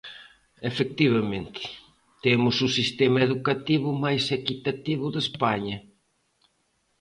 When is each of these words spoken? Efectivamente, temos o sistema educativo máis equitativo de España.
Efectivamente, 0.69 1.61
temos 2.23 2.55
o 2.67 2.69
sistema 2.77 3.19
educativo 3.27 3.89
máis 4.03 4.23
equitativo 4.39 5.05
de 5.13 5.19
España. 5.25 5.77